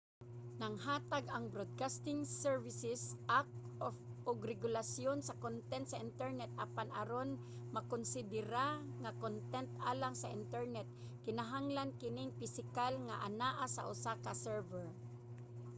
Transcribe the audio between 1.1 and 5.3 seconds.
ang broadcasting services act og regulasyon